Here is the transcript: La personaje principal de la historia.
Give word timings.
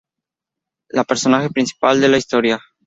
La 0.89 1.03
personaje 1.03 1.51
principal 1.51 2.01
de 2.01 2.07
la 2.09 2.17
historia. 2.17 2.59